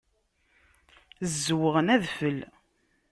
Zzewɣen 1.31 1.87
adfel. 1.95 2.39